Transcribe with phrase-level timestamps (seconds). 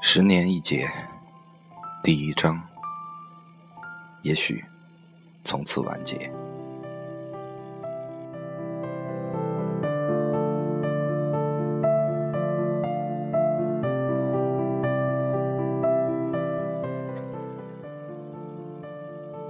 [0.00, 0.88] 十年一劫，
[2.02, 2.62] 第一章，
[4.22, 4.64] 也许
[5.44, 6.30] 从此完结。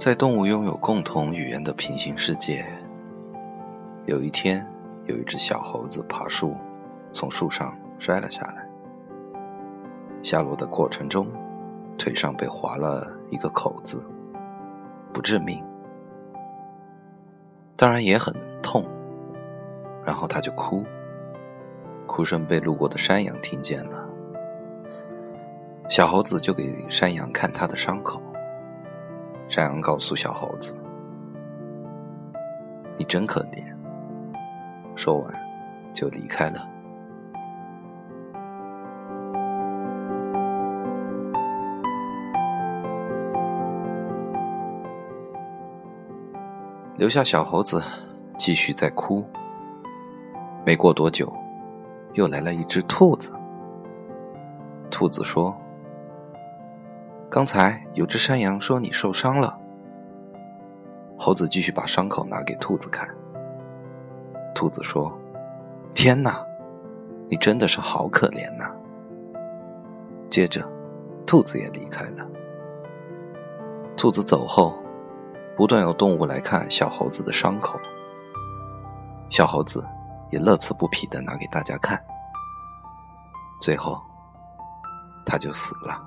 [0.05, 2.63] 在动物拥有共同语言的平行世界，
[4.05, 4.63] 有一天，
[5.05, 6.55] 有一只小猴子爬树，
[7.11, 8.69] 从树上摔了下来。
[10.21, 11.27] 下落的过程中，
[11.97, 13.99] 腿上被划了一个口子，
[15.11, 15.63] 不致命，
[17.75, 18.31] 当然也很
[18.61, 18.85] 痛。
[20.05, 20.85] 然后他就哭，
[22.05, 24.07] 哭声被路过的山羊听见了。
[25.89, 28.21] 小猴子就给山羊看他的伤口，
[29.47, 30.75] 山羊告诉小猴子
[32.97, 33.63] ：“你真可怜。”
[34.95, 35.33] 说完，
[35.93, 36.69] 就离开了。
[46.97, 47.83] 留下小猴子，
[48.37, 49.23] 继续在哭。
[50.65, 51.31] 没过多久，
[52.13, 53.33] 又来了一只兔子。
[54.89, 55.55] 兔子说
[57.35, 59.59] ：“刚才有只山羊说你受伤了。”
[61.19, 63.05] 猴子继续把伤口拿给兔子看。
[64.53, 65.11] 兔子说
[65.93, 66.41] ：“天哪，
[67.27, 68.71] 你真的是好可怜呐！”
[70.31, 70.65] 接着，
[71.27, 72.25] 兔子也离开了。
[73.97, 74.73] 兔子走后。
[75.57, 77.79] 不断有动物来看小猴子的伤口，
[79.29, 79.81] 小猴子
[80.29, 81.97] 也乐此不疲的拿给大家看，
[83.61, 83.97] 最后
[85.25, 86.04] 它就死了。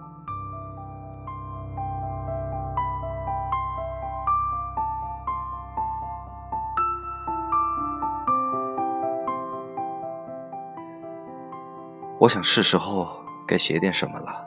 [12.21, 13.09] 我想是时候
[13.47, 14.45] 该写点什么了，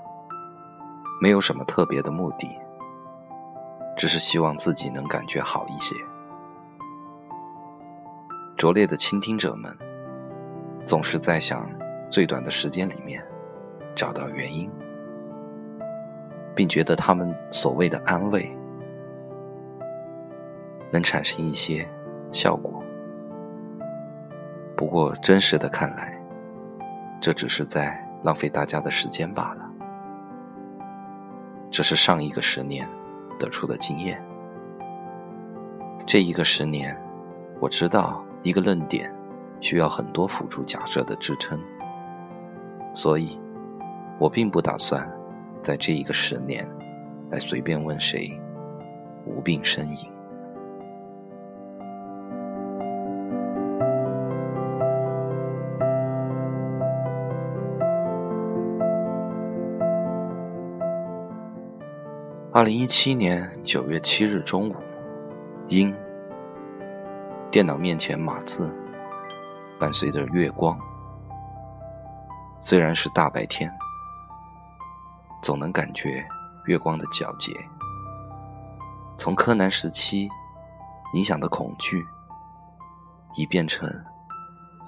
[1.21, 2.49] 没有什么特别的目的。
[3.97, 5.95] 只是希望自己能感觉好一些。
[8.57, 9.77] 拙劣的倾听者们，
[10.85, 11.69] 总是在想
[12.09, 13.23] 最短的时间里面
[13.95, 14.69] 找到原因，
[16.53, 18.51] 并觉得他们所谓的安慰
[20.91, 21.87] 能产生一些
[22.31, 22.83] 效果。
[24.75, 26.20] 不过真实的看来，
[27.21, 29.69] 这只是在浪费大家的时间罢了。
[31.69, 32.85] 这是上一个十年。
[33.39, 34.23] 得出的经验。
[36.05, 36.95] 这一个十年，
[37.59, 39.11] 我知道一个论点
[39.59, 41.59] 需要很多辅助假设的支撑，
[42.93, 43.39] 所以，
[44.19, 45.11] 我并不打算
[45.63, 46.69] 在这一个十年
[47.31, 48.39] 来随便问谁
[49.25, 50.20] 无病呻吟。
[62.53, 64.75] 二零一七年九月七日中午，
[65.69, 65.95] 阴。
[67.49, 68.75] 电脑面前码字，
[69.79, 70.77] 伴随着月光。
[72.59, 73.71] 虽然是大白天，
[75.41, 76.27] 总能感觉
[76.65, 77.53] 月光的皎洁。
[79.17, 80.27] 从柯南时期
[81.13, 82.05] 影响的恐惧，
[83.35, 83.89] 已变成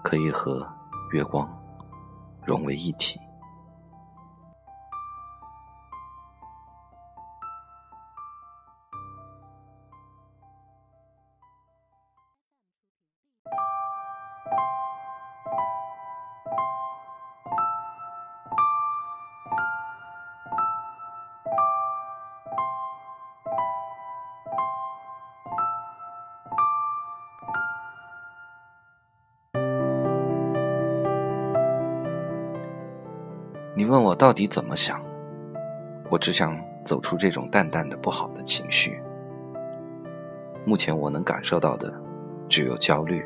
[0.03, 0.67] 可以和
[1.13, 1.47] 月光
[2.43, 3.17] 融为一体。
[33.75, 35.03] 你问我到底怎么想？
[36.11, 39.01] 我只想走出这种淡淡的不好的情绪。
[40.63, 41.91] 目前我能感受到的
[42.47, 43.25] 只有焦虑。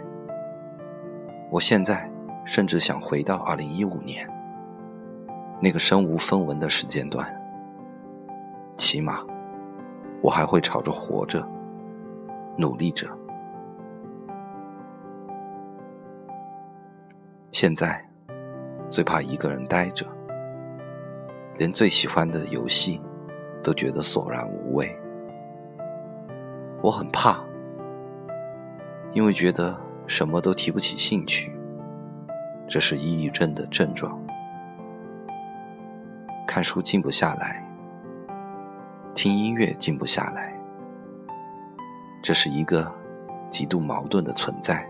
[1.52, 2.10] 我现在
[2.46, 4.26] 甚至想回到二零一五年
[5.62, 7.28] 那个身无分文的时间段，
[8.78, 9.20] 起码
[10.22, 11.46] 我还会朝着活着
[12.58, 13.06] 努力着。
[17.52, 18.02] 现在
[18.90, 20.08] 最怕一个人呆着。
[21.58, 23.02] 连最喜欢的游戏
[23.64, 24.96] 都觉得索然无味，
[26.82, 27.40] 我很怕，
[29.12, 29.76] 因为觉得
[30.06, 31.52] 什么都提不起兴趣，
[32.68, 34.22] 这是抑郁症的症状。
[36.48, 37.66] 看书静不下来，
[39.16, 40.54] 听音乐静不下来，
[42.22, 42.90] 这是一个
[43.50, 44.88] 极度矛盾的存在，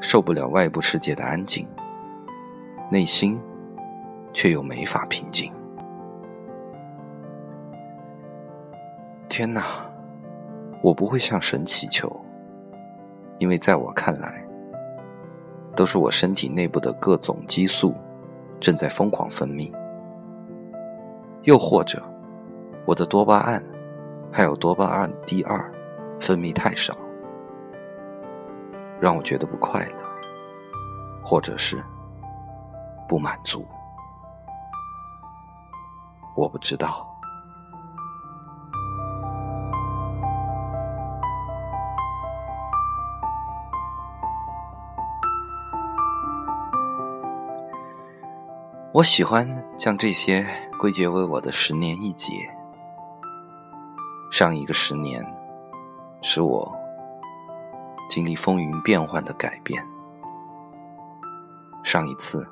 [0.00, 1.68] 受不了外部世界的安静，
[2.90, 3.38] 内心
[4.36, 5.50] 却又没法平静。
[9.30, 9.64] 天哪，
[10.82, 12.14] 我不会向神祈求，
[13.38, 14.46] 因为在我看来，
[15.74, 17.94] 都是我身体内部的各种激素
[18.60, 19.72] 正在疯狂分泌，
[21.44, 22.02] 又或者
[22.84, 23.64] 我的多巴胺
[24.30, 25.72] 还有多巴胺 D 二
[26.20, 26.94] 分泌太少，
[29.00, 30.04] 让我觉得不快乐，
[31.24, 31.82] 或者是
[33.08, 33.64] 不满足，
[36.36, 37.04] 我不知道。
[48.92, 49.46] 我喜欢
[49.76, 50.46] 将这些
[50.78, 52.32] 归结为我的十年一劫。
[54.30, 55.24] 上一个十年，
[56.22, 56.74] 使我
[58.08, 59.82] 经历风云变幻的改变。
[61.82, 62.46] 上一次，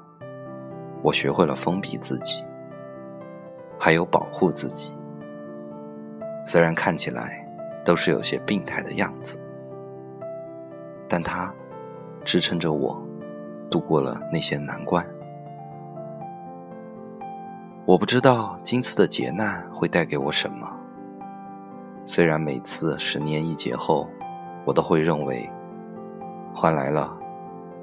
[1.03, 2.45] 我学会了封闭自己，
[3.79, 4.97] 还有保护自己。
[6.47, 7.47] 虽然看起来
[7.85, 9.39] 都是有些病态的样子，
[11.09, 11.53] 但它
[12.25, 13.01] 支撑着我
[13.71, 15.05] 度过了那些难关。
[17.87, 20.69] 我不知道今次的劫难会带给我什么。
[22.07, 24.09] 虽然每次十年一劫后，
[24.65, 25.49] 我都会认为
[26.55, 27.15] 换来了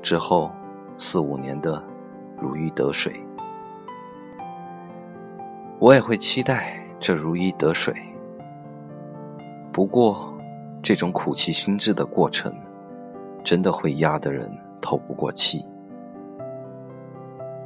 [0.01, 0.51] 之后
[0.97, 1.83] 四五年的
[2.39, 3.23] 如鱼得水，
[5.81, 7.92] 我也会期待这如鱼得水。
[9.74, 10.31] 不过，
[10.83, 12.56] 这种苦其心志的过程，
[13.44, 14.48] 真的会压得人
[14.80, 15.66] 透不过气。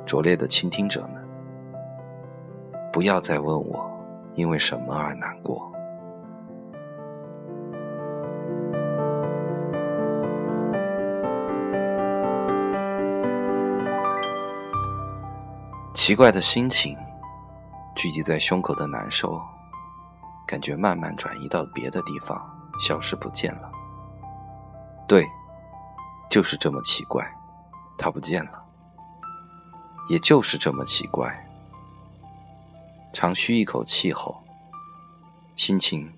[0.05, 1.21] 拙劣的倾听者们。
[2.89, 3.85] 不要再问我
[4.35, 5.69] 因为什么而难过。
[15.93, 16.95] 奇怪的心情
[17.95, 19.41] 聚集在胸口的难受，
[20.45, 22.37] 感觉慢慢转移到别的地方，
[22.77, 23.71] 消失不见了。
[25.07, 25.25] 对，
[26.29, 27.25] 就是这么奇怪，
[27.97, 28.65] 它不见了。
[30.09, 31.47] 也就是这么奇怪。
[33.13, 34.43] 长吁一口气后，
[35.55, 36.13] 心情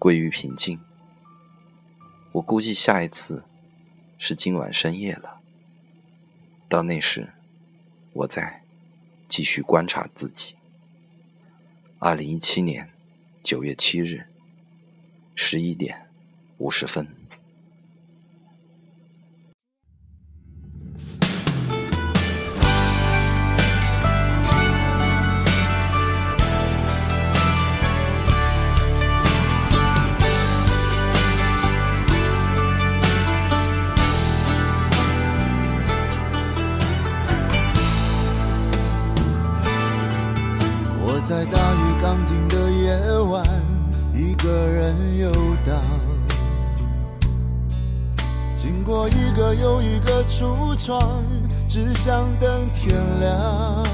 [0.00, 0.80] 归于平静。
[2.32, 3.44] 我估计下一次
[4.18, 5.38] 是今晚深夜了。
[6.68, 7.32] 到那时，
[8.12, 8.64] 我再
[9.28, 10.56] 继续观察自己。
[12.04, 12.90] 二零一七年
[13.44, 14.24] 九月七日
[15.36, 16.08] 十一点
[16.58, 17.06] 五十分。
[41.22, 43.46] 在大雨刚停的夜晚，
[44.12, 45.32] 一个人游
[45.64, 45.80] 荡，
[48.56, 51.22] 经过一个又一个橱窗，
[51.68, 53.86] 只想等天亮。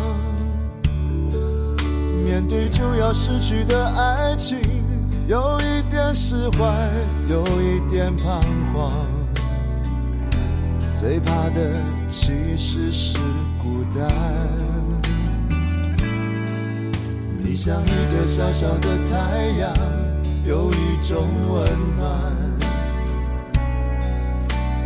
[2.25, 4.59] 面对就要失去的爱情，
[5.27, 6.91] 有一点释怀，
[7.29, 8.41] 有一点彷
[8.73, 8.91] 徨。
[10.95, 13.19] 最怕的其实是
[13.63, 15.18] 孤单。
[17.51, 19.75] 你像一个小小的太阳，
[20.45, 22.21] 有一种温暖，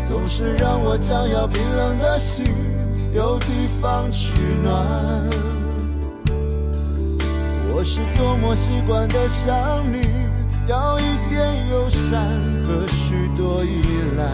[0.07, 2.47] 总是让我将要冰冷的心
[3.13, 3.47] 有地
[3.81, 4.87] 方取暖。
[7.75, 9.53] 我是多么习惯的想
[9.93, 10.07] 你，
[10.69, 12.23] 要一点友善
[12.65, 13.83] 和许多依
[14.17, 14.25] 赖，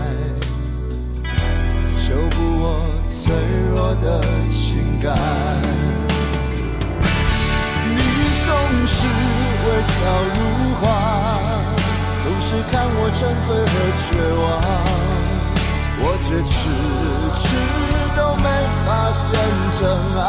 [1.97, 3.35] 修补我脆
[3.70, 4.20] 弱的
[4.50, 6.07] 情感。
[8.68, 9.00] 总是
[9.64, 9.90] 微笑
[10.34, 10.38] 如
[10.78, 10.84] 花，
[12.22, 13.72] 总是看我沉醉和
[14.04, 14.06] 绝
[14.42, 14.44] 望，
[16.00, 16.52] 我却迟
[17.34, 17.42] 迟
[18.14, 18.44] 都没
[18.84, 19.25] 发现
[19.72, 19.80] 真
[20.22, 20.28] 爱，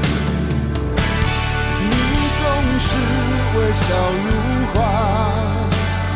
[2.71, 3.83] 总是微笑
[4.23, 4.31] 如
[4.71, 4.79] 花，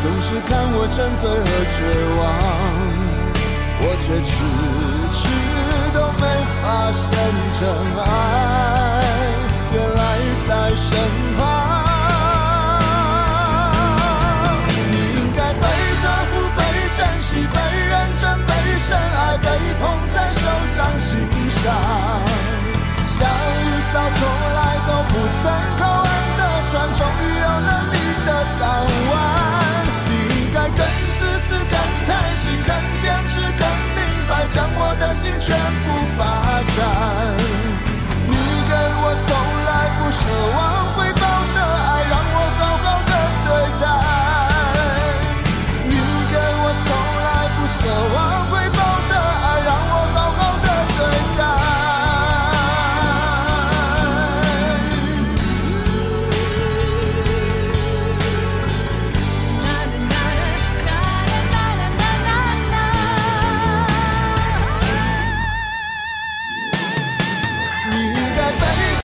[0.02, 1.44] 总是看我沉醉和
[1.76, 1.78] 绝
[2.16, 2.18] 望，
[3.82, 4.32] 我却迟
[5.12, 5.20] 迟
[5.92, 6.24] 都没
[6.62, 7.04] 发现
[7.60, 7.60] 真
[8.00, 8.02] 爱
[9.74, 10.00] 原来
[10.48, 10.88] 在身
[11.36, 11.38] 旁。
[14.78, 14.80] 你
[15.18, 16.58] 应该被呵护、被
[16.96, 19.44] 珍惜、被认真、被深爱、被
[19.78, 19.84] 捧
[20.14, 20.40] 在手
[20.74, 21.04] 掌心
[21.50, 22.25] 上。